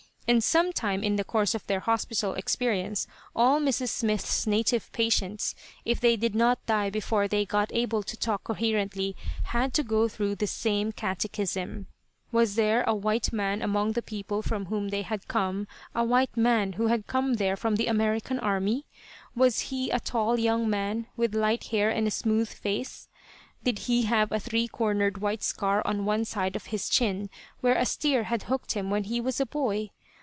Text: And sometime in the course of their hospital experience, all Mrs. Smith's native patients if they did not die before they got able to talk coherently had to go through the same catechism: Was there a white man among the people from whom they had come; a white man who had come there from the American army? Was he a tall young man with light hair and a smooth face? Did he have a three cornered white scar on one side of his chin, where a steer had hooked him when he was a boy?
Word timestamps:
And 0.27 0.41
sometime 0.41 1.03
in 1.03 1.17
the 1.17 1.25
course 1.25 1.53
of 1.55 1.67
their 1.67 1.81
hospital 1.81 2.35
experience, 2.35 3.05
all 3.35 3.59
Mrs. 3.59 3.89
Smith's 3.89 4.47
native 4.47 4.89
patients 4.93 5.55
if 5.83 5.99
they 5.99 6.15
did 6.15 6.33
not 6.35 6.65
die 6.65 6.89
before 6.89 7.27
they 7.27 7.43
got 7.43 7.69
able 7.73 8.01
to 8.03 8.15
talk 8.15 8.45
coherently 8.45 9.13
had 9.47 9.73
to 9.73 9.83
go 9.83 10.07
through 10.07 10.35
the 10.35 10.47
same 10.47 10.93
catechism: 10.93 11.87
Was 12.31 12.55
there 12.55 12.83
a 12.83 12.95
white 12.95 13.33
man 13.33 13.61
among 13.61 13.91
the 13.91 14.01
people 14.01 14.41
from 14.41 14.67
whom 14.67 14.87
they 14.87 15.01
had 15.01 15.27
come; 15.27 15.67
a 15.93 16.05
white 16.05 16.37
man 16.37 16.73
who 16.73 16.87
had 16.87 17.07
come 17.07 17.33
there 17.33 17.57
from 17.57 17.75
the 17.75 17.87
American 17.87 18.39
army? 18.39 18.85
Was 19.35 19.59
he 19.67 19.89
a 19.89 19.99
tall 19.99 20.39
young 20.39 20.69
man 20.69 21.07
with 21.17 21.35
light 21.35 21.65
hair 21.75 21.89
and 21.89 22.07
a 22.07 22.11
smooth 22.11 22.47
face? 22.47 23.09
Did 23.65 23.79
he 23.79 24.03
have 24.03 24.31
a 24.31 24.39
three 24.39 24.69
cornered 24.69 25.17
white 25.17 25.43
scar 25.43 25.85
on 25.85 26.05
one 26.05 26.23
side 26.23 26.55
of 26.55 26.67
his 26.67 26.87
chin, 26.87 27.29
where 27.59 27.75
a 27.75 27.85
steer 27.85 28.23
had 28.25 28.43
hooked 28.43 28.71
him 28.75 28.89
when 28.89 29.03
he 29.05 29.19
was 29.19 29.41
a 29.41 29.45
boy? 29.45 29.89